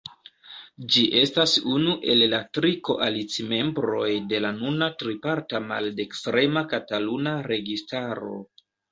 [0.93, 8.33] Ĝi estas unu el la tri koalicimembroj de la nuna triparta maldekstrema kataluna registaro.